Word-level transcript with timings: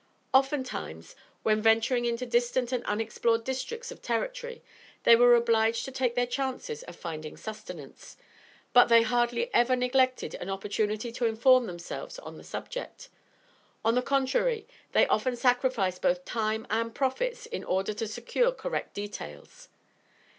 Oftentimes, 0.33 1.15
when 1.43 1.61
venturing 1.61 2.05
into 2.05 2.25
distant 2.25 2.71
and 2.71 2.83
unexplored 2.85 3.43
districts 3.43 3.91
of 3.91 4.01
territory 4.01 4.63
they 5.03 5.15
were 5.15 5.35
obliged 5.35 5.85
to 5.85 5.91
take 5.91 6.15
their 6.15 6.25
chances 6.25 6.81
of 6.81 6.95
finding 6.95 7.37
sustenance; 7.37 8.17
but, 8.73 8.85
they 8.87 9.03
hardly 9.03 9.53
ever 9.53 9.75
neglected 9.75 10.33
an 10.33 10.49
opportunity 10.49 11.11
to 11.11 11.27
inform 11.27 11.67
themselves 11.67 12.17
on 12.17 12.37
the 12.37 12.43
subject: 12.43 13.09
on 13.85 13.93
the 13.93 14.01
contrary, 14.01 14.65
they 14.91 15.05
often 15.05 15.35
sacrificed 15.35 16.01
both 16.01 16.25
time 16.25 16.65
and 16.71 16.95
profits 16.95 17.45
in 17.45 17.63
order 17.63 17.93
to 17.93 18.07
secure 18.07 18.51
correct 18.51 18.95
details. 18.95 19.67